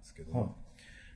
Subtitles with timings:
[0.00, 0.56] ですけども、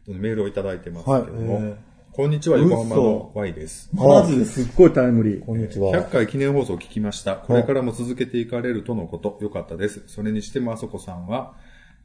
[0.07, 1.77] メールをいただいてますけども、はいえー
[2.17, 3.91] こんにちは、横浜の Y です。
[3.93, 5.45] マジですっごいタイムリー。
[5.45, 5.91] こんにちは。
[5.91, 7.35] 100回記念放送を聞きました。
[7.35, 10.05] これからも続けていかれるとのこと、よかったです。
[10.07, 11.55] それにしてもあそこさんは、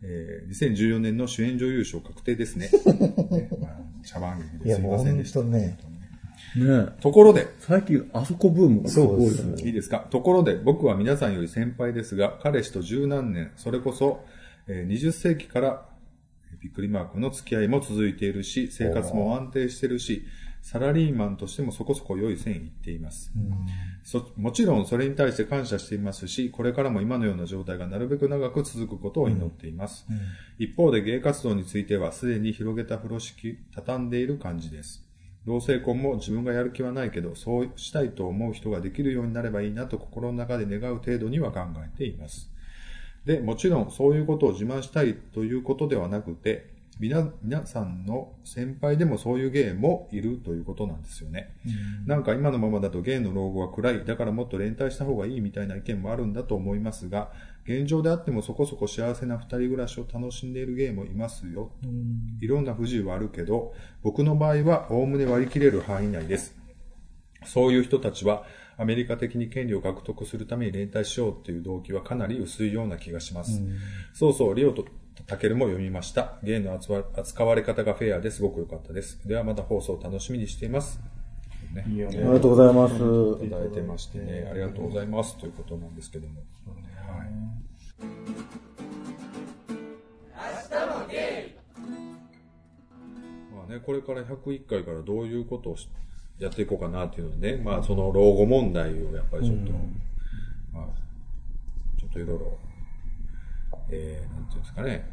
[0.02, 2.72] えー、2014年の主演女優賞確定ですね。
[3.30, 5.42] ねまあ、茶番劇いや、ですいませんでした。
[5.42, 5.78] 当ね。
[6.56, 9.62] ねところで、最近、あそこブームがすごいですね。
[9.64, 10.08] いいですか？
[10.10, 14.26] ところで、僕は皆さんより先輩ですが、彼氏と十何年、それこそ、
[14.68, 15.89] えー20世紀から、
[16.62, 20.26] びっくりマークの付き合いも続いているし、生活も安定しているし、
[20.62, 23.32] サラリーマンとしてもそこそこ良い線いっています。
[24.04, 30.06] そもちろんそれに対して感謝していますし、これからも今のような状態がなるべく長く続くことを祈っています。
[30.58, 35.06] 一方で芸活動についてはすでに広げた風呂敷、畳んでいる感じです。
[35.46, 42.52] 同性婚も自分がやる気はないけど、そうしたいと思う人ができるようになればいいなと心の中で願う程度には考えています。
[43.26, 51.56] で、もちろんそういうことを自慢したいということではなくて、皆皆さんの先輩でもそういう芸もいるということなんですよね。
[52.06, 57.32] なんか今のままだと芸の老後は暗い、だからもっと連帯した方がいいみたいな意見もあるんだと思いますが、
[57.64, 61.72] 現状であってもそこそこ幸せな二人暮らしを楽しんでいる芸もいますよ。
[62.42, 66.54] いろんな不自由はあるけど、僕の場合はおおむね割り切れる範囲内です。
[67.46, 68.44] そういう人たちは、
[68.80, 73.62] アメリカ的に権利を獲得するために連帯しようっていう動機はかなり薄いような気がします。
[74.14, 74.86] そうそう、リオと
[75.28, 76.40] タケルも読みました。
[76.44, 79.28] ゲイの扱われ方がフェアですごく良かったです。
[79.28, 81.02] ではまた放送を楽しみにしています。
[81.74, 82.96] ね、いいありがとうございます。
[83.46, 86.40] いただいてましてね、ありがとうございますということなんですけども。
[86.40, 86.42] は
[87.26, 87.30] い。
[93.54, 95.90] まあね、これから101回からどういうことをし
[96.40, 99.72] やっていこうかなっていうのでね、まあその老後問題をやっぱりちょっと、
[100.74, 100.86] まあ、
[102.00, 102.58] ちょっといろいろ、
[103.90, 105.10] えー、なんていうんですかね、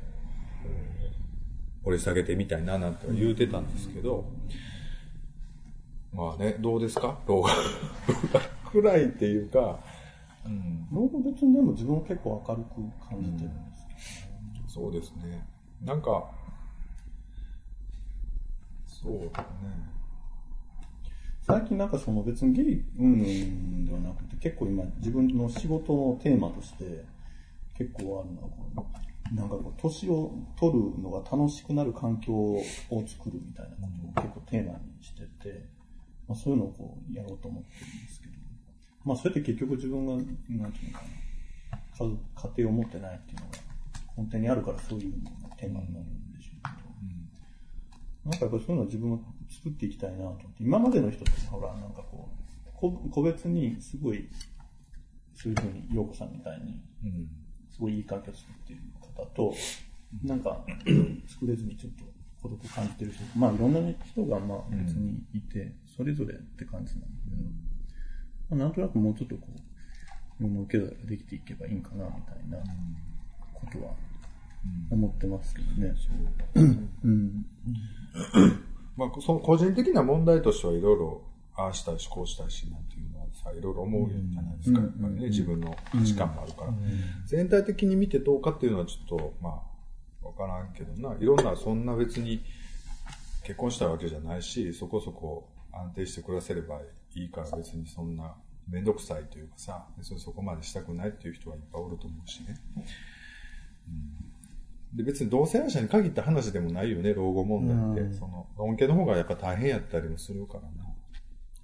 [1.84, 4.24] 掘り下げてみたいななんては言うてたんですけど、
[6.12, 7.18] まあね、どうですか？
[7.26, 7.48] 老後。
[8.72, 9.80] 暗いっていうか、
[10.44, 13.76] うん、老後別にでも自分は結構明るく感じてるんで
[14.66, 15.46] すそうですね。
[15.82, 16.30] なんか、
[18.86, 19.46] そうだね。
[21.46, 27.04] 最近なんかその別にゲイうんではなくて結構今自分の仕事のテーマとして
[27.78, 28.66] 結構あるのはこ
[29.32, 32.62] うなんかこう年を取るのが楽しくなる環境を
[33.06, 35.68] 作るみたいなことを結構テーマにしてて、
[36.26, 38.32] まあ、そういうのをこうやろうと思ってるんですけど。
[39.04, 42.06] まあそれって結局自分がなんていうのかな
[42.42, 43.58] 家庭を持ってないっていうのが
[44.18, 46.70] 根底にあるからそういうのがテーマになるんでしょうけ
[48.26, 49.18] ど、なんかやっぱりそういうのを自分は
[49.48, 54.28] 作っていきたいなと思って、今までの人ってほら、なんかこう、個個別にすごい、
[55.34, 57.28] そういうふうに、陽子さんみたいに、うん。
[57.70, 59.54] すごいいい環境を作っている方と、
[60.24, 60.64] なんか、
[61.28, 62.04] 作れずにちょっと
[62.42, 67.36] 孤独を感じてる人、まあいろんな人がまあ別にいて、それぞれって感じなんだけど、
[68.50, 72.58] まあ、なんとなくもうちょっとこう、いろんな受け皿ができていけばいいんかな、みたいな
[73.52, 73.92] ことは
[74.90, 75.94] 思ってますけどね。
[77.04, 77.46] うん。
[78.96, 81.22] まあ、その個人的な問題としてはいろいろ、
[81.54, 86.74] ああしたいし、こうしたいし、なんていうのはさ、いろいろ思うじゃないですか、やっぱりね、自分の価値観もあるから。
[87.26, 89.62] 全体的に見てどうかっていうのはちょっと、ま
[90.22, 92.42] あ、わからんけどな、いろんな、そんな別に
[93.42, 96.80] 結婚したわけじゃないし、そこそこ安定して暮らせれば
[97.14, 98.34] いいから別にそんな、
[98.68, 102.58] めんどくさいというかさ、別にそこまでしたくないっていう人はいっぱいおると思うしね。
[104.96, 108.14] で別に同性愛者に限った話でもないよね、老後問題って。
[108.14, 110.68] その、のんけの方がやっぱ大変やったりもするからな。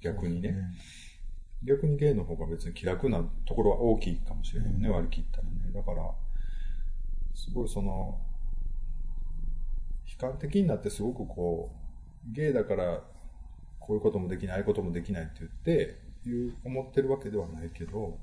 [0.00, 0.54] 逆にね。
[1.64, 5.72] 逆にゲイの方が別に気楽なところは大きいかもしれないよね、割り切ったらね。
[5.72, 6.10] だから、
[7.34, 8.20] すごいその、
[10.06, 11.74] 悲観的になってすごくこ
[12.28, 13.02] う、ゲイだから、
[13.80, 18.18] こういうこともできない、ああいうこともできないって言って、いう思ってるわけではないけど、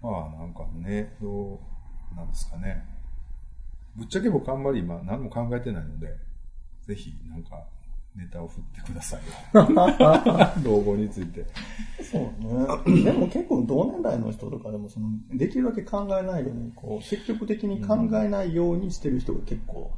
[0.00, 1.60] まあなんかね、ど
[2.12, 2.99] うなんですかね。
[3.96, 6.08] ぶっちゃけ僕あんまり今何も考えてないので、
[6.86, 7.64] ぜひなんか
[8.16, 9.68] ネタを振ってくださいよ。
[10.64, 11.46] 老後について。
[12.02, 12.22] そう
[12.88, 13.04] ね。
[13.04, 19.92] でも結構同年代の人とかでもその、できるだけ考えないように、こう、積極的に考えないようにしてる人が結構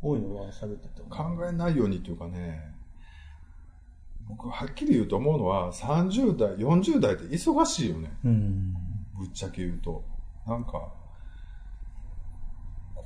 [0.00, 1.02] 多いのは喋ってて。
[1.10, 2.74] 考えないようにというかね、
[4.28, 8.12] 僕はっきり言うと思うのは、30代、40代って忙しいよね。
[8.24, 8.74] うん。
[9.18, 10.04] ぶっちゃけ言うと。
[10.46, 10.92] なんか、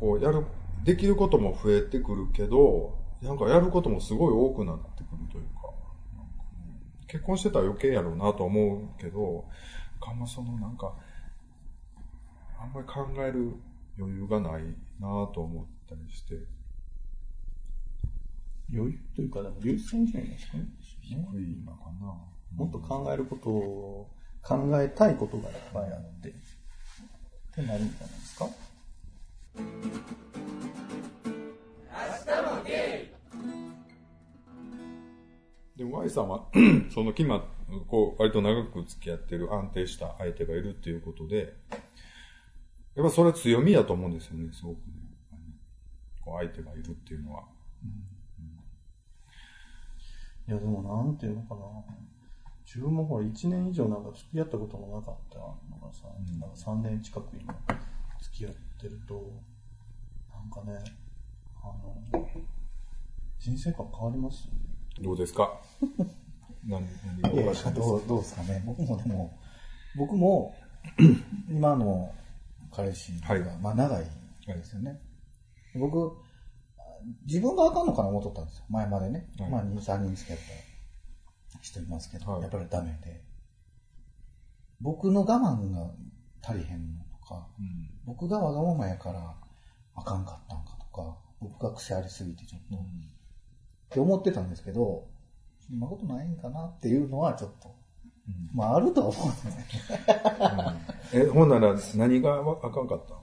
[0.02, 0.44] こうやる、
[0.82, 6.74] できることも増えてくるけど、なんかやることもすごい多くなってくるというか、かね
[7.06, 9.44] 結婚してたら余計やろうなと思うけど、
[10.00, 10.92] あんまそのなんか、
[12.58, 13.54] あんまり考える
[13.96, 14.64] 余裕がない
[14.98, 16.34] なと思ったりして、
[18.74, 21.26] 余裕というか、優先順位が低いんでしょうね。
[21.36, 22.06] 低いのかな。
[22.56, 24.10] もっと考えることを、
[24.42, 26.32] 考えたいことがいっぱいあって、っ
[27.54, 28.48] てなるんじゃないですか？
[35.76, 36.46] でも Y さんは、
[36.94, 37.42] その決まっ
[37.86, 41.54] こう、割と長く付き合ってる安定した相手がいるっていうことで、
[42.94, 44.82] やっぱそれ強みやと思うんですよね、すごくね。
[46.20, 47.44] こう相手がいるっていうのは。
[50.48, 51.62] いや、でもなんていうのかな。
[52.64, 57.54] 自分もほら1年以上なんか付き合ったこともなかったのがさ、うんなんか3年近く今
[58.20, 58.58] 付き合って
[58.88, 59.14] ると、
[60.32, 60.78] なんかね、
[61.62, 61.96] あの、
[63.38, 64.60] 人生観変わりますよね。
[65.00, 65.60] どうですか？
[66.64, 66.86] 何、
[67.20, 68.62] 何がおかしいですどうどうですかね。
[68.66, 69.38] 僕もでも、
[69.96, 70.54] 僕も、
[71.48, 72.12] 今の
[72.72, 74.04] 彼氏が、はいまあ長い
[74.46, 75.00] ですよね。
[75.78, 76.16] 僕、
[77.26, 78.64] 自分があかんのかな思っとったんですよ。
[78.68, 79.28] 前までね。
[79.38, 80.38] はいまあ2、3人付き合っ
[81.52, 83.24] た人いますけど、はいやっぱりダメで。
[84.80, 85.90] 僕の我慢が
[86.42, 87.90] 足りへんのとか、うん。
[88.04, 89.34] 僕がわがままやから
[89.94, 92.80] あかんかったんかとか、僕が癖ありすぎてちょっと、っ
[93.90, 95.08] て思ってたんですけど、
[95.66, 97.74] そんなことないんかなっていうのはちょっと、
[98.54, 100.86] まああるとは思うんだよね。
[101.14, 103.14] え、ほんなら何があかんかった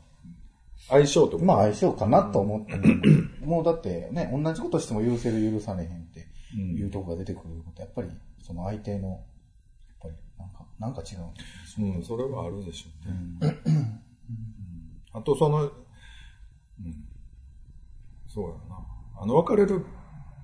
[0.89, 1.45] 相性とか。
[1.45, 2.73] まあ相性かなと思って、
[3.45, 8.09] もうだってね、同じことしても許せる許されへんっていうとこが出てくること、やっぱり
[8.41, 9.23] その相手の、
[10.01, 11.19] ぱりなんか、なんか違う
[11.85, 13.59] んうん、それはあるでしょうね。
[13.67, 15.01] うん。
[15.13, 15.73] あと、その、うん、
[18.27, 18.85] そうやな。
[19.21, 19.85] あの、別れる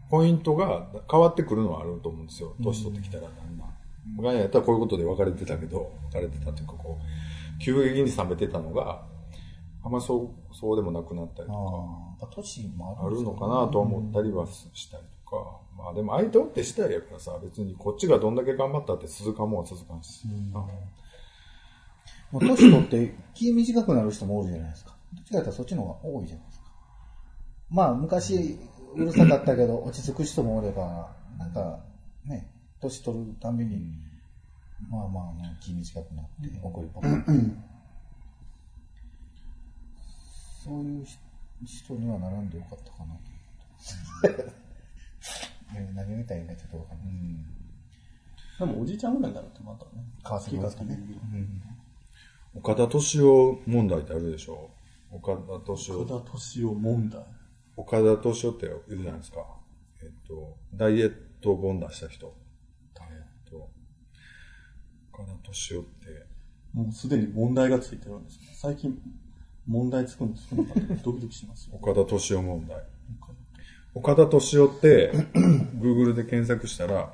[0.09, 2.55] ポイントが変わってくるのはあると思うんですよ。
[2.63, 3.75] 年取ってきたらだんだん。
[4.17, 9.05] 昔やったらこういうことで別れてたけど、別れてたというかこう、急激に冷めてたのが、
[9.83, 20.25] あんまりそう、そうでもなくなったりとか、あ年もああるるんですよのかなと思ったりはしたりとか、まあでも相手おってしたいやからさ、別にこっちがどんだけ頑張ったって続かんもんは続かんし。
[22.31, 24.95] もう年取って気短くなる人も多いじゃないですか。
[25.13, 26.65] どっちかというとそっちの方が多いじゃないですか。
[27.69, 28.57] まあ昔
[28.95, 31.79] うるさかったけど落ち着く人もおれば、なんか
[32.25, 32.49] ね、
[32.81, 33.93] 年取るたびに、
[34.89, 37.31] まあまあね、気短くなって怒りっぽくなって。
[40.63, 41.05] そういう
[41.65, 43.21] 人にはならんでよかったかなと
[44.23, 44.64] 思って。
[45.81, 47.07] ね何を言いたいんかちょっとわかんない。
[48.59, 50.03] でもおじいちゃんぐらいになるとまたね。
[50.23, 50.99] 川崎がね。
[52.53, 54.69] 岡田敏夫問題ってあるでしょ
[55.11, 56.01] 岡田敏夫。
[56.01, 57.21] 岡田敏夫問題。
[57.75, 59.45] 岡田敏夫っているじゃないですか。
[60.01, 62.33] えっと、ダイエット本出した人。
[62.97, 63.01] え
[63.47, 63.69] っと、
[65.11, 66.25] 岡田敏夫って、
[66.73, 68.47] もうすでに問題がついてるんですね。
[68.53, 68.97] 最近、
[69.67, 71.75] 問題つくの少なかったからドキドキしますよ。
[71.75, 72.77] 岡田敏夫問題。
[73.95, 75.11] 岡田敏夫って、
[75.79, 77.13] Google で検索したら、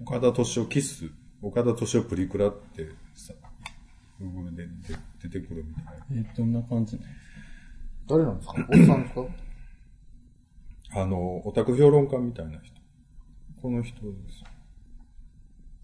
[0.00, 1.10] 岡田敏夫キス、
[1.42, 3.34] 岡田敏夫プリクラってさ、
[4.20, 4.66] Google で
[5.22, 5.92] 出てくるみたいな。
[6.12, 6.98] えー、どんな感じ
[8.08, 8.54] 誰なんですか？
[8.56, 9.26] おっさんですか？
[11.02, 12.80] あの、オタク評論家みたいな人。
[13.60, 14.42] この人です。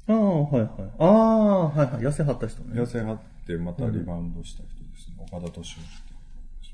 [0.09, 0.71] ああ、はいはい。
[0.99, 2.03] ああ、はいはい。
[2.03, 2.81] 痩せはった人ね。
[2.81, 5.17] 痩せはってまたリバウンドした人ですね。
[5.21, 6.08] 岡田敏夫。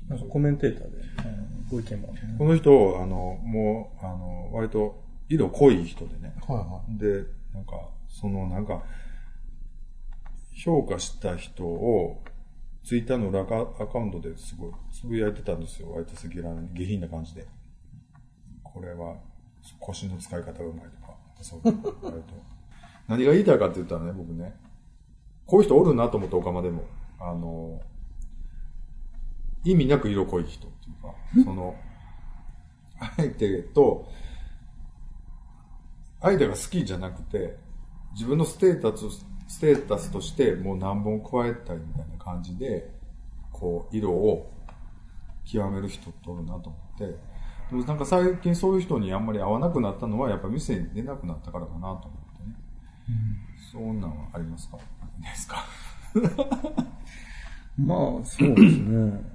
[0.09, 0.97] なんかコメンテーターで、
[1.69, 2.15] ご意見も。
[2.37, 6.35] この人、あの、もう、あの、割と色濃い人でね。
[6.47, 8.83] はいはで、なんか、そのなんか、
[10.53, 12.23] 評価した人を、
[12.83, 15.91] ツイッターの裏アカアカウントですごいつぶやいてたんですよ。
[15.91, 17.47] 割と赤裸々に下品な感じで。
[18.63, 19.15] これは
[19.79, 22.33] 腰の使い方がうまいとか、そういうの割と
[23.07, 24.53] 何が言いたいかって言ったらね、僕ね、
[25.47, 26.83] こういう人おるなと思って、オカマでも。
[27.19, 27.81] あの、
[29.65, 31.75] 意味なく色濃い人っていうか、その、
[33.17, 34.07] 相手と、
[36.21, 37.57] 相手が好きじゃなくて、
[38.13, 39.03] 自分のステータス、
[39.47, 42.89] ステータスとしてもう何本加えたいみたいな感じで、
[43.51, 44.51] こう、色を
[45.43, 47.05] 極める人っておるなと思って、
[47.69, 52.07] でもなんか最近そういう人にあんまり会わなくなったのは、やっぱ店に出なくなったからかなと思って
[52.47, 52.55] ね。
[53.71, 54.77] そんなんはありますか？
[55.19, 55.65] ないですか？
[57.77, 59.34] まあ、そうですね。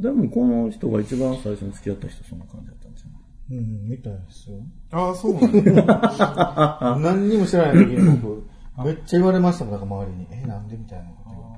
[0.00, 3.16] でも、この人が一番最初に付き合った人、そんな感じだったんですよね。
[3.50, 3.56] い。
[3.56, 4.56] うん、みたいですよ。
[4.90, 6.98] ああ、そうなんだ。
[7.00, 8.48] 何にも知らない時に僕、
[8.84, 10.26] めっちゃ言われましたもん、なんか周りに。
[10.30, 11.52] え、なんでみたいなことが。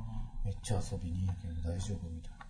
[0.44, 2.44] めっちゃ遊びに行くけど大丈夫みたいな。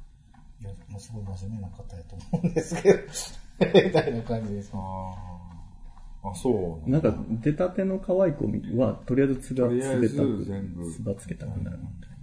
[0.61, 2.99] いや、もうすごい真面目な方やと思うんですけど、
[3.85, 4.71] みたいな感じです。
[4.75, 4.79] あ
[6.25, 8.47] あ、あそうなんだなんか、出たての可愛い子
[8.79, 12.14] は、とりあえずつば、とりあえずつべたく、全部つばつけたくなるみたいな。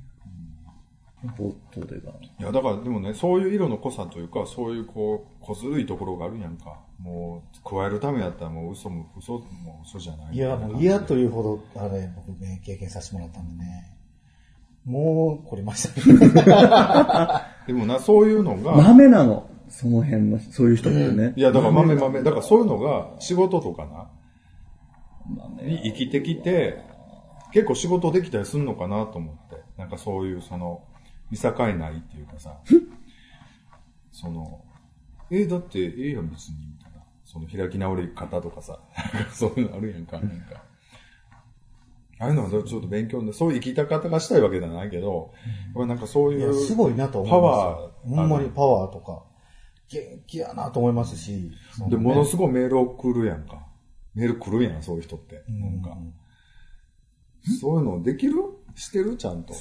[1.37, 2.11] 冒頭でが。
[2.11, 6.79] いや、だからでもね、そういう色の濃さというか、そういうこう、小ずるいところがあるやんか。
[6.99, 10.35] もう、加えるためだったらもう嘘も、嘘も嘘じゃない。
[10.35, 13.95] いや、もう嫌というほど、あれ、僕ね、経験させてもらったんでね。
[14.85, 17.41] もう、凝りましたね。
[17.67, 19.47] でもな、そういうのが、豆なの。
[19.69, 21.33] その辺の、そういう人ってね。
[21.37, 24.09] いや、だから豆豆、だからそういうのが仕事とかな、
[25.63, 26.83] に生きてきて、
[27.53, 29.61] 結構仕事できたりするのかなと思って。
[29.77, 30.81] なんかそういうその、
[31.31, 32.59] 見境ないっていうかさ、
[34.11, 34.63] その、
[35.31, 37.03] えだってええやん別に、みたいな。
[37.23, 38.79] その開き直り方とかさ、
[39.31, 40.63] そういうのあるやんか、なんか。
[42.19, 45.31] ああいうのはちょっと勉強で、そういう生きた方がしたいわけじゃないけど、
[45.67, 49.23] やっぱなんかそういう、すごいなと思いますパよワー、ほんまにパワーとか、
[49.89, 51.51] 元気やなと思いますし。
[51.89, 53.65] で、ねものすごいメール送るやんか。
[54.13, 55.43] メール来るやん、そういう人って。
[55.47, 55.97] なんか。
[57.59, 58.35] そういうのできる？
[58.75, 59.17] してる？
[59.17, 59.53] ちゃんと。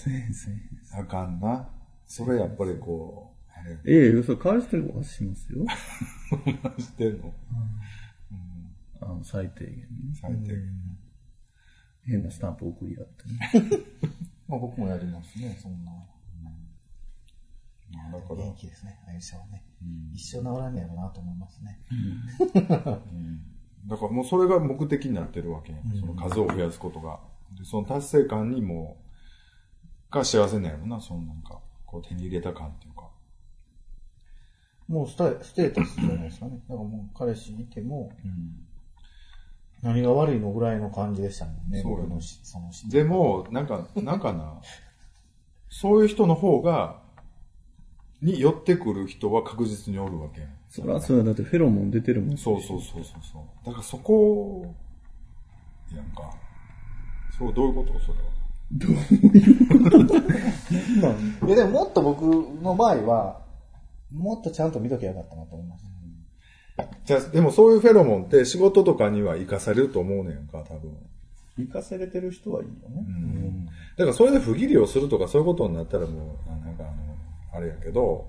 [0.99, 1.69] あかんな。
[2.07, 5.65] それやっぱりこう、あれ、ええ嘘、返してるはしますよ。
[6.79, 7.33] してんの？
[9.01, 9.87] あの、最低限ね。
[10.21, 10.59] 最低限。
[12.07, 13.39] 変なスタンプ送り合ってね。
[14.49, 15.93] まあ僕もやりますね、そんな。
[17.93, 19.65] まあだから元、気ですね、あゆしはね。
[20.13, 21.81] 一生治らんねやろなと思いますね。
[23.87, 25.75] だからもうそれが目的になってるわけ。
[25.99, 27.21] その数を増やすことが。
[27.57, 28.97] で、その達成感にも
[30.11, 33.09] う、が幸せなんやろな、そのなんか、こう手に入れた感っていうか。
[34.89, 36.61] もうスタステータスじゃないですかね。
[36.69, 38.13] だからもう彼氏いても、
[39.83, 44.61] 何が悪いのぐらいの感じでしたもんね、そのしそのしでも、なんか、なんかな、
[45.69, 47.01] そういう人の方が、
[48.21, 50.47] に寄ってくる人は確実におるわけ。
[50.69, 52.37] そりゃそうや、だってフェロモン出てるもん。
[52.37, 53.67] そうそうそうそうそう。
[53.67, 54.75] だからそこ、
[55.95, 56.35] やんか。
[57.39, 57.99] そう、どういうこと？
[58.01, 58.25] それは。
[61.47, 62.23] いやでももっと僕
[62.63, 63.41] の場合は、
[64.13, 65.85] もっとちゃんと見ときゃよかったなと思います。
[67.05, 70.97] じゃあ、でもそういうフェロモンって仕事とかには活かされると思うねんか、多分。
[71.59, 73.05] 生かされてる人はいいよね。
[73.97, 77.17] だからそれで不義理をするとかそういうことになったらもう、なんかあの、
[77.53, 78.29] あれやけど、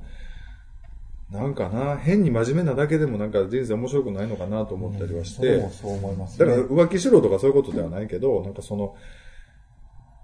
[1.32, 6.64] なんかな、変に真面目なだけでもなんか人生面白くないのかなと思ったりはしてそれも、そう思いますだからね。
[6.64, 8.98] 浮気しろとかそういうことではないけど、なんかその、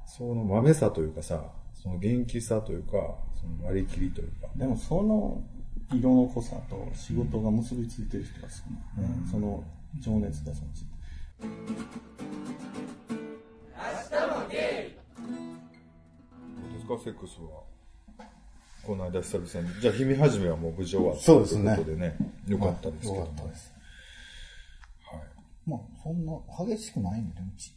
[0.05, 2.91] その豆さというかさ、その元気さというか、
[3.39, 4.49] その割り切りというか。
[4.57, 5.41] でもその
[5.93, 9.63] 色の濃さと仕事が結びついてる人が好きな、ねその
[10.01, 10.83] 情熱がそっち。
[11.39, 11.47] ど
[16.67, 17.76] うですか、セックスは？
[18.87, 19.81] この間久々に。
[19.81, 22.17] じゃあ、日見始めはもう無事終わったそうですねということでね。
[22.47, 23.25] よかったですけどよも。
[23.27, 23.73] かったです。
[25.11, 25.21] はい。
[25.65, 27.73] まあ、そんな激しくないんで、うち。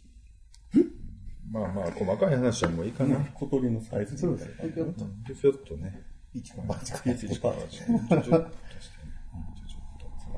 [1.51, 3.17] まあまあ、細かい話はもういいかな。
[3.35, 6.03] 小鳥のサイズみたいな感じぴょっと、でぴょっとね。
[6.33, 8.31] 一か八かやってる一パーだねちょっとしてね。
[8.31, 8.47] ちょっ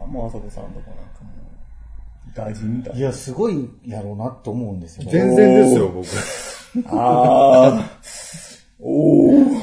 [0.00, 0.06] と。
[0.06, 1.30] もうあそこさんとかなんかも
[2.32, 5.10] う、大事みたいいや、すごいやろうなと思うんですよ。
[5.10, 6.06] 全然ですよ、僕。
[6.96, 7.98] ああ、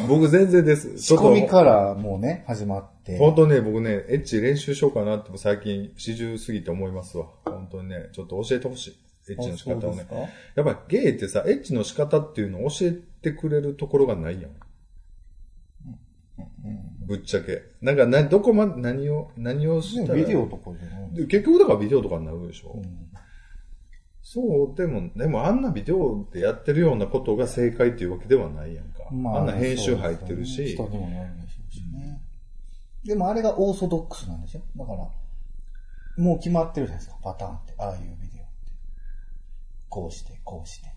[0.07, 0.95] 僕全然です。
[0.95, 3.17] ち仕込みからもうね、始まって。
[3.17, 7.27] 本当ね、僕ね、エッチ練習しようかなって最近、四十過ぎて思いますわ。
[7.45, 8.99] 本当にね、ちょっと教えてほしい。
[9.31, 10.05] エッチの仕方をね。
[10.55, 14.51] やっぱりゲイってさ、エッチの仕方っていうのを教えてくれるところがないやん。
[17.05, 17.63] ぶっちゃけ。
[17.81, 20.15] なんか、な、どこまで、何を、何をしたら。
[20.15, 22.81] ビデオとかじゃないで結局だからビデオとかになるでしょ。
[24.31, 28.99] そう、でも、でもあんなビデオでやってるようなことが正解っていうわけではないやんか。
[29.09, 30.77] あんな編集入ってるし。
[30.77, 32.21] そうでもよるでしょうしね。
[33.03, 37.73] でもあれがオーソドックスなんでしょだから、もう決まってるじゃないですか、パターンって。
[37.79, 38.71] ああいうビデオって。
[39.89, 40.91] こうして、こうして。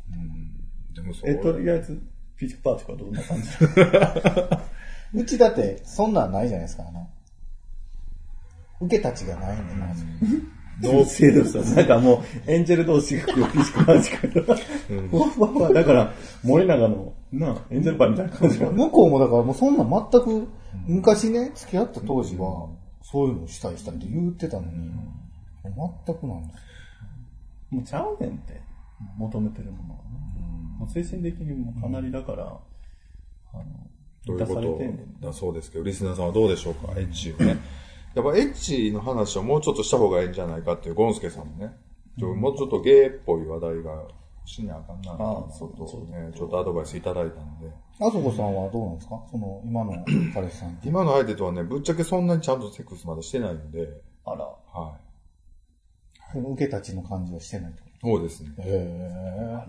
[0.95, 1.31] でもそう。
[1.31, 2.03] え、とりあえず、
[2.37, 3.49] ピチパーチかどんな感じ？
[5.19, 7.09] うちだって、そんなんないじゃないですか、あの。
[8.83, 10.05] 受けたちがないんで、まず。
[10.83, 11.77] 同性同士だ。
[11.77, 14.57] なんかもう、エンジェル同士がピチパーチから。
[15.11, 15.73] ふわふわふわ。
[15.73, 16.13] だから、
[16.43, 18.71] 森永の、な、エンジェルパーみたいな感じが。
[18.71, 20.49] 向こうもだからもうそんなん全く、
[20.87, 22.69] 昔ね、付き合った当時は、
[23.03, 24.73] そういうのしたいしたいって言ってたのに、
[25.65, 26.63] 全くなんです
[27.71, 28.61] もうちゃうねんって、
[29.17, 30.03] 求めてるものはね。
[30.79, 32.45] もう精神的にもかなりだから、
[33.55, 33.65] あの、
[34.27, 35.21] 満たされということてんねん。
[35.21, 37.57] だそうですけど、リスナーさんはどうでしょうか、エッチをね。
[38.15, 41.75] やっぱエッチの話をもうちょっとした方がいいんじゃないかっていう、ゴンスケさんもね、
[42.19, 44.03] ちょもうちょっとゲイっぽい話題が
[44.45, 45.19] しなあかんな、ああ
[45.53, 47.71] ちょっとちょっとアドバイスいただいたんで。
[48.01, 49.23] あそこさんはどうなんですか？
[49.31, 49.93] その、今の
[50.35, 50.79] 彼氏さん。
[50.85, 53.89] 今の相手とはね、ぶっちゃけそんなにちゃんとセックスまだしてないので、
[54.25, 54.45] あら。
[54.45, 54.97] は
[56.33, 57.79] その受けたちの感じはしてないと。
[57.79, 57.83] い。
[58.01, 58.51] そうですね。
[58.59, 59.67] へえ。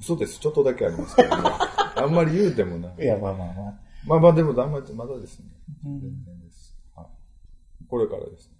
[0.00, 0.38] 嘘です。
[0.40, 1.50] ちょっとだけありますけどね。
[1.96, 2.92] あんまり言うてもな。
[2.98, 3.74] いや、まあまあまあ。
[4.06, 5.46] まあまあでも、あんまり、まだですね。
[7.94, 8.56] これからですね。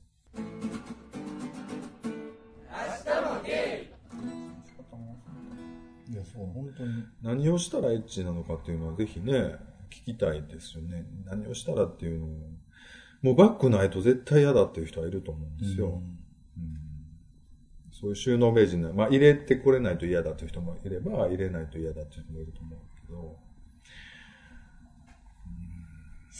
[6.09, 7.03] いや、そう、本当に。
[7.21, 9.57] 何をしたらエッチなのかっていうのはぜひね、
[9.91, 11.05] 聞きたいですよね。
[11.25, 12.29] 何をしたらっていうのを。
[13.23, 15.89] もうバッグないと絶対嫌だっていう人はいると思うんですよ。
[15.89, 16.21] うん
[17.91, 23.44] そういう収納名人な、まあ入れてくれないと嫌だっていう人もいれば、入れないと嫌だっていう人もいると思うけど。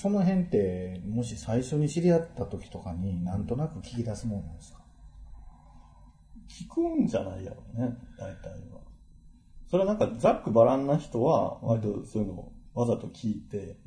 [0.05, 4.81] その辺って、もし最初に知り合った時とかになんとなく聞き出すもんなんですか？
[6.47, 8.83] 聞くんじゃないやろね、大体は。
[9.71, 13.79] それはなんか、ざっくばらんな人は、割とそういうのをわざと聞いて、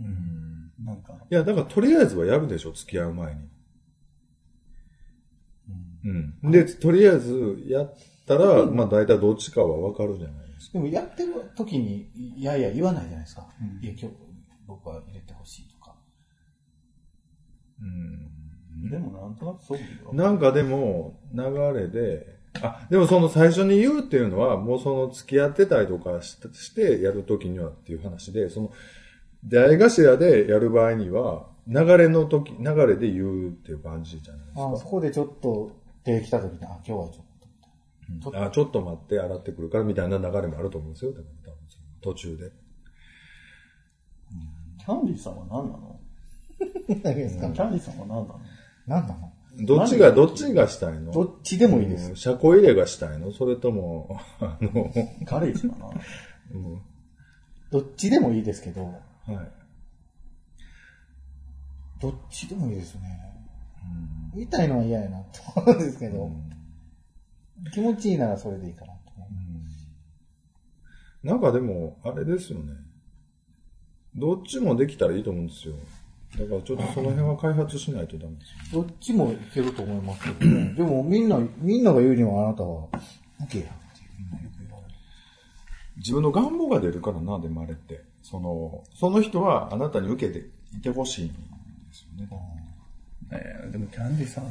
[0.83, 3.41] なんか、いや、だからとりあえずはやるでしょ、付き合う前に。
[6.41, 6.51] うん。
[6.51, 7.93] で、とりあえずやっ
[8.25, 10.73] たら、まあ大体どっちかはわかるじゃないですか。
[10.73, 13.47] でもやってる時に、いやいや言わないじゃないですか。
[13.83, 14.15] いや、今日
[14.65, 15.76] 僕は入れてほしいとか。
[17.81, 18.89] うん。
[18.89, 21.43] でもなんとなくそうなんかでも、流
[21.73, 28.71] れで、あ、でもその最初に言うっていうのは、もうその付き合ってたりとかししてやるときにはっていう話で、その、
[29.43, 34.71] 出会い頭でやる場合には、流れの時、流れで言うっていう感じじゃないですか。
[34.73, 35.71] あそこでちょっと
[36.03, 37.25] 手来た時に、あ、今日はちょっ
[38.21, 38.23] と。
[38.23, 41.13] ちょっとあ、ちょっと待って、洗ってくるからみたいな流れもあると思うんですよ。
[42.01, 42.51] 途中で。
[44.79, 45.86] キャンディーさんは何なの？
[46.87, 47.49] 何ですか？
[47.49, 48.39] キャンディーさんは何なの？
[48.87, 49.33] 何なの？
[49.59, 51.11] どっちが、どっちがしたいの？
[51.11, 52.11] どっちでもいいです。
[52.11, 52.15] うん。
[52.15, 53.31] 車庫入れがしたいの？
[53.31, 54.91] それとも、あの、
[55.23, 55.89] ガレージかな？
[56.53, 56.81] うん。
[57.71, 58.93] どっちでもいいですけど、はい。
[61.99, 63.01] どっちでもいいですね。
[64.35, 66.29] 言いたいのは嫌やなと思うんですけど、
[67.73, 69.29] 気持ちいいならそれでいいかなと思う。
[71.27, 72.73] なんかでも、あれですよね。
[74.15, 75.73] どっちもできたらいいと思うんですよ。
[76.35, 78.83] だからちょっとその辺は開発しないとダメですよ。
[78.83, 80.73] どっちもいけると思いますけどね。
[80.73, 82.87] でもみんな、みんなが言うにはあなたは、
[83.45, 84.93] 受けやっていうみんなよく言われる。
[85.97, 88.03] 自分の願望が出るからな、でもあれって。
[88.21, 91.33] その、その人はあなたに受けていてほしいんで
[91.93, 92.29] すよね。
[93.31, 94.45] えーでもキャンディーさん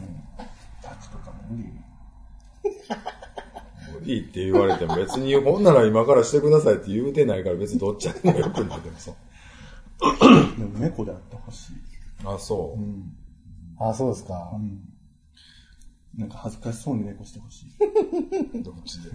[0.82, 1.68] たちとかも無理。
[4.14, 9.12] いいって言われても別に、ほんなら今からしてくださいって言うてないから別にどっちでもよくないでもさ。
[10.59, 11.72] でも猫であってほしい。
[12.24, 13.82] あ、そう。
[13.82, 14.52] あ、そうですか。
[16.16, 17.66] なんか恥ずかしそうに猫してほしい。
[18.62, 19.11] どっちで。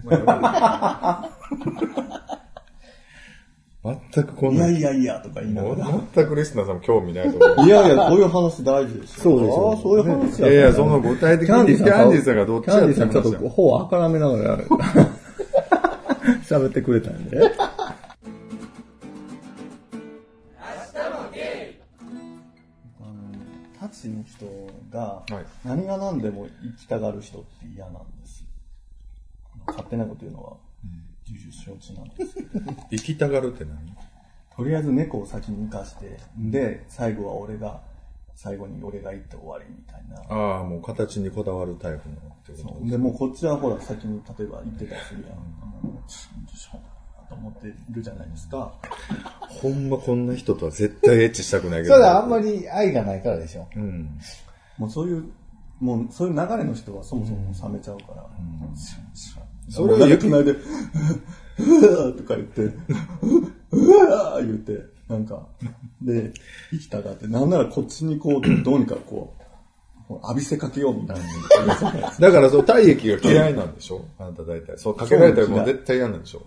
[4.14, 6.00] 全くこんな、いやいやいやとか言いながら。
[6.14, 7.66] 全くリスナーさんも興味ないと思う。
[7.66, 9.22] いやいや、こういう話大事ですよ。
[9.24, 14.58] そうですよああ、そういう話やいやいや、その具体的にキャンディーさんキャンディーさんがどっちキャンディーさんちょっと頬あからめながら
[16.44, 17.40] 喋ってくれたんで。
[23.92, 24.46] タチの人
[24.90, 28.44] がはい、何が何でも生きたがる人って嫌なんです。
[29.54, 30.56] あの勝手なこと言うのは、
[31.26, 32.48] 重々承知なんですけど。
[32.90, 33.76] 生きたがるって何？
[34.56, 37.82] とりあえず猫を先に生かして、で、最後は俺が、
[38.34, 40.22] 最後に俺が行って終わりみたいな。
[40.34, 42.18] ああ、もう形にこだわるタイプのっ
[42.56, 45.38] てことで、もうこっちはほら、先に例えば行ってたりするやん。
[45.86, 46.56] もうと
[47.42, 48.72] 思ってるじゃないですか。
[49.48, 51.94] ほんまこんな人とは絶対エッチしたくないけど。
[51.94, 53.66] それはあんまり愛がないからでしょ。
[53.76, 54.08] うん。
[54.78, 55.24] もうそういう、
[55.80, 58.24] もうそういう流れの人はそもそも冷めちゃうから。
[59.68, 62.62] それをそれをやる気ないで、うわーとか言って、
[63.70, 65.46] うわー言って、なんか、
[66.00, 66.32] で、
[66.70, 69.34] 生きたがって、なんならこっちにこう、どうにかこ
[70.08, 71.22] う、浴びせかけようみたいな。
[72.18, 74.04] だからそう、体液が嫌いなんでしょ？
[74.18, 74.76] あなた大体。
[74.76, 76.42] そう、かけられたらもう絶対嫌なんでしょ？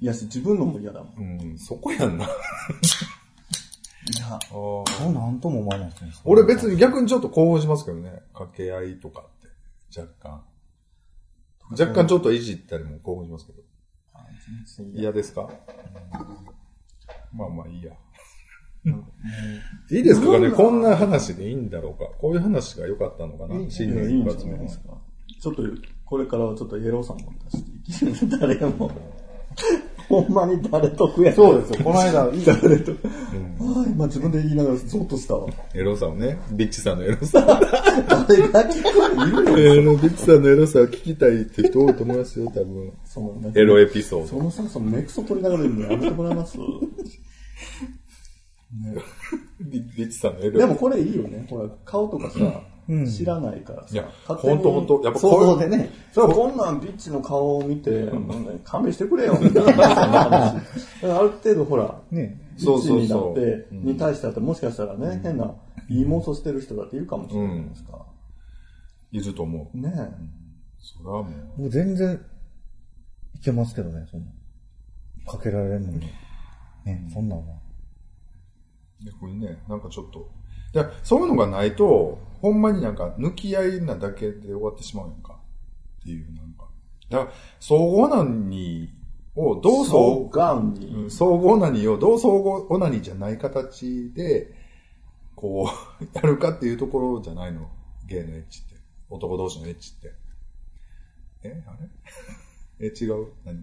[0.00, 1.40] いやし、自分のも嫌だもん。
[1.40, 2.26] いうん、そこやんな。
[2.26, 2.30] や、
[4.48, 6.22] そうなんとも思わない人です。
[6.24, 8.22] 俺別に逆にちょっと興奮しますけどね。
[8.32, 9.24] 掛け合いとかっ
[9.92, 10.00] て。
[10.00, 10.42] 若干。
[11.70, 13.58] 若干ちょっといじったりも興奮しますけど。
[14.76, 15.50] 全然嫌嫌ですか？
[17.32, 17.92] まあまあいいや。
[19.90, 20.50] いいですかね？
[20.50, 22.06] こんな話でいいんだろうか？
[22.18, 23.70] こういう話が良かったのかな？
[23.70, 24.84] 新いやいいんじゃ年一発目のないですか？
[25.40, 25.62] ちょっと、
[26.04, 27.64] これからはちょっとエロさも出し
[28.04, 28.90] ていき誰も。
[30.10, 31.32] ほんまに誰得や。
[31.32, 31.84] そうですよ。
[31.84, 32.90] この間、いい誰と。
[32.92, 35.48] ああ、今自分で言いながらゾッとしたわ。
[35.72, 36.36] エロさをね。
[36.50, 37.40] ビッチさんのエロさ。
[37.46, 42.92] 誰が聞くいるのビッチさんのエロさを聞きたいって人多いと思いますよ、多分。
[43.04, 44.26] そのねエロエピソード。
[44.26, 46.58] そのさ、そのネクソ取りながら言うのやめてもらえます？
[49.60, 51.46] ビビッチさんのエロでもこれいいよね。
[51.48, 52.50] ほら、顔とかさ、うん
[53.06, 53.94] 知らないからさ。
[53.94, 55.90] いや、勝手にほんとほんと、やっぱ想こう像でね。
[56.12, 58.10] そこんなんビッチの顔を見て、
[58.64, 62.40] 勘弁してくれよ、みたいな ある程度ほら、ね。
[62.58, 65.54] ビッチになって、に対してだってもしかしたらね、変な、
[65.88, 68.06] いい妄想してる人だっているかもしれないですか。
[69.12, 69.76] いると思う。
[69.76, 69.90] ね
[70.78, 71.32] それはもう。
[71.58, 72.20] 僕全然
[73.34, 74.26] いけますけどね、そんな。
[75.30, 76.00] かけられるのに。
[76.84, 77.54] ね、そんなんは。
[79.04, 80.28] 逆にね、なんかちょっと。
[80.72, 85.38] でそういうのがないと、ほんまになんか抜き合いなだけで終わってしまうやんか。
[86.00, 86.68] っていう、なんか。
[87.10, 88.90] だから、総合なに
[89.34, 90.86] をどうそ総う、ガンに。
[90.86, 94.54] うん総合オナニーをどう総合オナニーじゃない形で、
[95.36, 95.68] こ
[96.00, 97.68] う、 やるかっていうところじゃないの。
[98.06, 98.76] ゲイのエッチって。
[99.10, 100.12] 男同士のエッチって。
[101.42, 101.62] え？
[101.66, 101.76] あ
[102.78, 102.86] れ？
[102.88, 103.26] え、違う？
[103.44, 103.56] 何？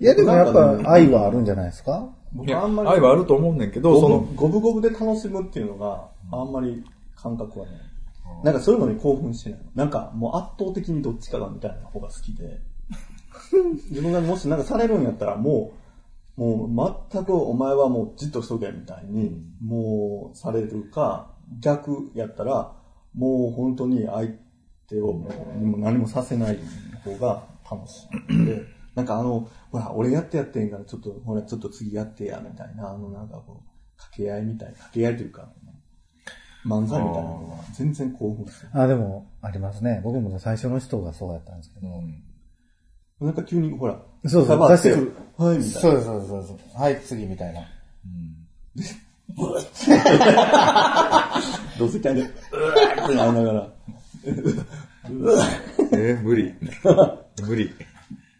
[0.00, 2.14] いや、でもやっぱ愛はあるんじゃないですか？
[2.32, 6.84] 僕あんまり、愛はあると思うねんけど、その、五分五分で楽しむっていうのがあんまり
[7.16, 7.72] 感覚はね、
[8.44, 9.66] なんかそういうのに興奮してないの。
[9.74, 12.60] なんかもう圧倒的にどっちかがみたいな方が好きで、
[13.90, 15.72] 自分がもしなんかされるんやったらも
[16.36, 22.76] う、もう全くお前はもうじっとしとけみたいに、もうされるか、逆やったら、
[23.14, 24.30] もう本当に相
[24.88, 25.28] 手をも
[25.76, 26.58] う何もさせない
[27.04, 28.46] 方が楽しい。
[28.46, 28.62] で、
[28.98, 35.48] なんかあの、ほら、俺やってやってんから、ちょっと、ほら、ちょっと次やってや、みたいな、あの、なんかこう、掛け合いみたいな、掛け合いというか、
[36.66, 38.70] 漫才みたいなのが全然興奮する。
[38.72, 40.00] あ、でも、ありますね。
[40.02, 41.86] 僕も最初の人がそうやったんですけど。
[43.24, 45.80] なんか急に、ほら、そうそう出してくるはい、みたいな。
[45.80, 46.58] そうそうそうそう。
[46.82, 47.60] はい、次みたいな。
[51.78, 53.68] どうせキャンで、うわーってなりながら、
[55.94, 56.52] え無理。
[57.46, 57.70] 無理。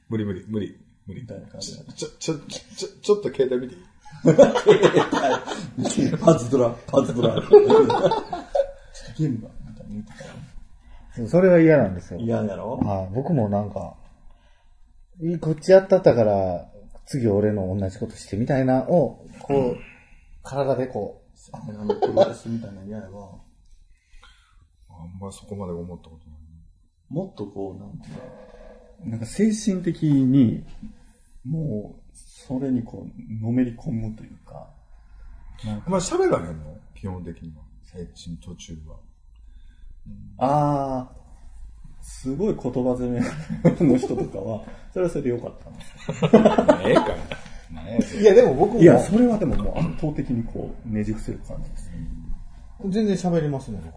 [0.08, 0.78] 無理無理、無理。
[1.06, 1.26] 無理み。
[1.26, 1.84] たいな感じで。
[1.92, 3.82] ちょ、ちょ、ちょ、ちょっと携帯見ていい？
[6.18, 7.34] パズドラ、パズドラ。
[9.16, 10.30] ゲームが、みたいなてたら
[11.16, 12.20] そうそれが嫌なんですよ。
[12.20, 12.76] 嫌やろ？
[12.78, 13.94] はい、僕もなんか、
[15.20, 16.68] いいこっちやったったから、
[17.06, 19.76] 次俺の同じことしてみたいなを、こう、
[20.42, 23.40] 体でこあの、プロレスみたいなの嫌やわ。
[24.90, 26.38] あんまそこまで思ったことない。
[27.08, 28.20] もっとこう、なんていうの？
[29.04, 30.64] なんか精神的に、
[31.44, 34.68] もう、それにこう、のめり込むというか、
[35.64, 37.62] なんかまあ喋らへんの基本的には。
[37.84, 38.96] 最近途中は。
[40.38, 43.20] あー、すごい言葉攻め
[43.80, 45.90] の人とかは、 それはそれでよかったんです
[46.86, 47.14] ええか。
[48.20, 51.90] いや、でも僕もいや、それはでももう圧倒的にこう、ねじ伏せる感じです。
[52.86, 53.94] 全然喋りますね、僕。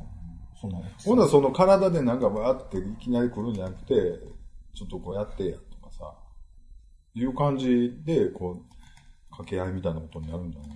[0.60, 4.20] そんなほんならその体でなんかバーっていきなり来るんじゃなくて、
[4.74, 6.14] ちょっとこうやってやとかさ、
[7.14, 8.76] いう感じで、こう、
[9.30, 10.72] 掛け合いみたいなことになるんじゃない？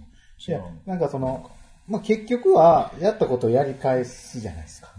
[0.47, 1.49] いや、なんかその、
[1.87, 4.91] まあ、結局は、やったことをやり返すじゃないですか。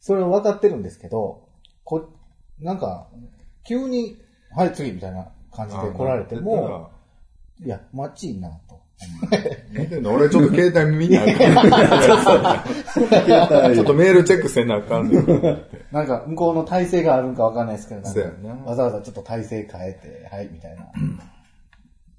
[0.00, 1.48] それは分かってるんですけど、
[1.84, 2.08] こ、
[2.58, 3.08] なんか、
[3.66, 4.16] 急に、
[4.54, 6.90] はい、次みたいな感じで来られても、
[7.60, 8.65] いや、マッチいいなと。
[9.70, 11.32] 見てんの俺ちょっと携帯見なあか
[13.70, 13.74] ん。
[13.74, 15.26] ちょっとメールチェックせなあかんねん。
[15.92, 18.02] なんか、向こうの体勢があるんか分かんないですけど、
[18.64, 20.86] わざわざちょっと体勢変えて、はい、みたいな。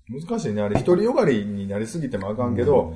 [0.09, 0.61] 難しいね。
[0.61, 2.93] あれ、独りよがりになりすぎてもあかんけど、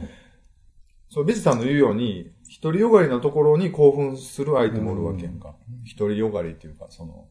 [1.09, 5.55] そう、ビジさんの言うように、独りよがりなところに興奮する相手もおるわけやんか。
[5.97, 7.27] 独りよがりっていうか、その、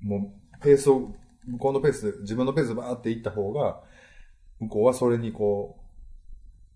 [0.00, 1.12] もう、ペースを、
[1.46, 3.80] 向こうのペースで、自分のペースでバーっていった方が、
[4.60, 5.81] 向こうはそれにこう、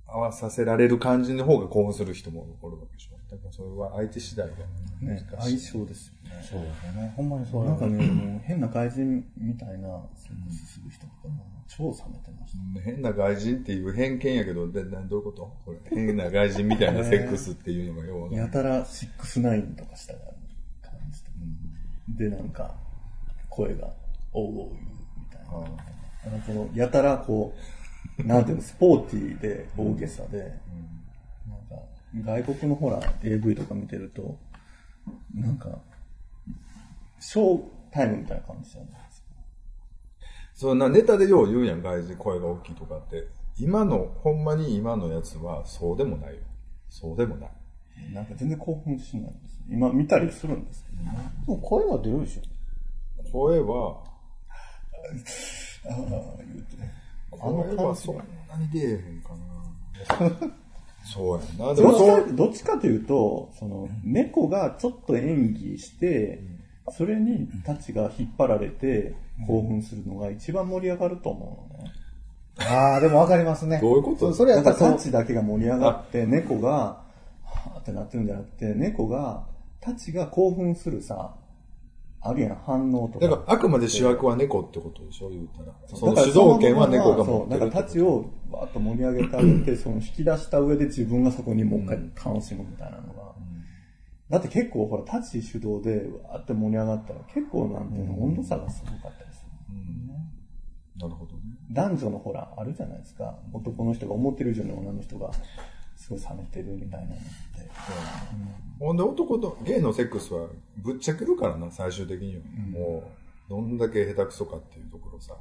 [0.06, 3.16] 合わさせられる感じの方が興奮する人もおるわけでしょ。
[3.30, 4.54] だからそれは相手次第が
[5.00, 5.58] ね、難しい。
[5.58, 6.42] 相性ですよね。
[6.42, 7.12] そうですよね。
[7.16, 12.80] ほんまにそうなんかね、もう変な外人みたいなセックスする人とかも超冷めてました。
[12.82, 15.52] 変な外人っていう偏見やけど、でなどういうこと？
[15.64, 21.24] これ変な外人みたいな セックスっていうのがようわかんないやたら6-9とかした感じ
[22.16, 22.28] で。
[22.30, 22.74] で、なんか、
[23.50, 23.92] 声が、
[24.32, 24.84] おうおう言う
[25.18, 26.30] みたいな。
[26.30, 27.60] なんかこの、やたらこう、
[28.24, 34.38] なんていうの、スポーティーで大げさで、なんか、外国のほら、AV とか見てると、
[35.34, 35.78] なんか、
[37.20, 39.26] ショータイムみたいな感じじゃないですか。
[40.54, 43.28] そんなネタでよう言うやん、外人声が大きいとかって。
[43.58, 46.40] 今の、ほんまに今のやつはそうでもないよ。
[46.88, 47.50] そうでもない。
[48.12, 49.60] なんか全然興奮しないんです。
[49.70, 51.32] 今見たりするんですけどね。
[51.46, 52.42] でも声は出るでしょ。
[53.32, 54.02] 声は、
[55.88, 55.94] ああ、
[56.38, 57.05] 言うて。
[57.38, 58.22] 声はそんな
[58.58, 59.30] に出えへんか
[60.20, 60.50] な。
[61.04, 61.74] そうやんな。
[61.74, 66.40] でもどっちかどっちかというと、その、猫がちょっと演技して、
[66.90, 69.14] それにたちが引っ張られて
[69.46, 71.90] 興奮するのが一番盛り上がると思うのね。
[72.58, 73.80] ああ、でも分かりますね。
[73.80, 74.30] どういうこと？
[74.30, 79.44] そそれやったらタッチだけが盛り上がって、猫が、はぁってなってるんじゃなくて、猫が、
[79.80, 81.34] たちが興奮するさ、
[82.28, 83.28] あるやん、反応とか。
[83.28, 85.72] だから、あくまで主役は猫ってことでしょ、言うたら。
[85.86, 87.60] その主導権は猫が持ってる。
[87.60, 91.98] だからタチをバーッと盛り上げてあげて、その引き出した上で自分がそこにもう一回
[92.32, 93.34] 楽しむみたいなのが。
[94.28, 99.46] だって結構ほら、タチ主導でわーって盛り上がったら結構なんていうの、温度差がすごかったりする。
[100.98, 101.40] なるほどね。
[101.70, 103.38] 男女のほら、あるじゃないですか。
[103.52, 105.30] 男の人が思ってる以上に女の人が
[105.96, 107.24] すごい冷めてるみたいなのって。
[108.78, 112.42] ほんで男と、ゲイのセックスはぶっちゃけるからな、最終的には。
[112.70, 113.10] も
[113.48, 115.34] う、どんだけ下手くそかっていうところさ。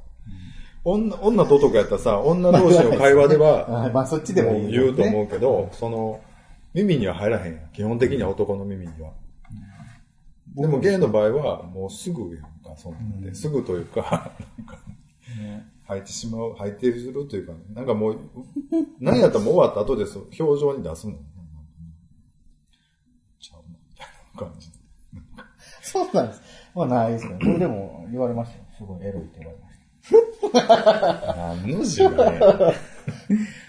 [0.84, 5.24] 女、女と男やったらさ、女同士の会話では、あ まあそっちでも言うと思う。
[5.24, 6.20] うけど、その、
[6.72, 7.60] 耳には入らへん。
[7.72, 9.12] 基本的には男の耳には。
[10.54, 13.34] でもゲイの場合は、もうすぐやんか、そんなんで。
[13.34, 14.78] すぐというか、 なんか、
[15.86, 18.18] 入ってしまう、入ってするというか、なんかもう、
[19.00, 21.14] 何やったらもう終わった後です、表情に出すの。
[23.40, 24.70] ちゃうな、みたいな感じ。
[25.82, 26.42] そうなんです。
[26.74, 27.38] まあないですね。
[27.40, 28.64] これでも言われましたよ。
[28.76, 29.76] すごいエロいって言われまし
[30.52, 31.36] た。
[31.36, 32.40] 何の字がね、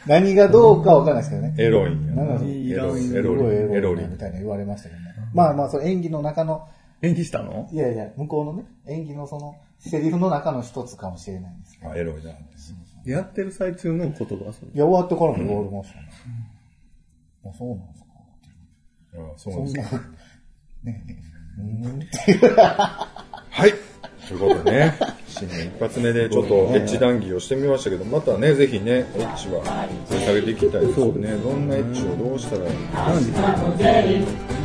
[0.07, 1.55] 何がどうかわかんないですけどね。
[1.57, 4.07] エロいんやエロい、すエロい、ごいエロいエロい。
[4.07, 5.07] みたいな言われましたけどね。
[5.33, 6.67] まあまあ、その演技の中の、
[7.01, 7.69] 演技したの？
[7.71, 11.91] いやいや、向こうのね、演技のその、セリフの中の一つかもしれないんですけど。
[11.91, 12.31] あ、エロいな。
[13.05, 16.09] やってる最中の言葉それいや、終わってからも言われましたね。
[17.45, 18.07] あ、そうなんですか。
[19.13, 20.07] いやそうですそんな、
[20.83, 21.13] ねえ、
[21.59, 21.99] うーん
[23.49, 23.73] はい。
[24.27, 24.93] ということでね、
[25.25, 29.63] 新年一発目でちょっとエッジ談義をしてみましたけど、またね、ぜひね、エッジは
[30.09, 31.37] 下げていきたいですよね。
[31.37, 33.09] どんなエッジをどうしたらいいのか。
[33.77, 34.56] 何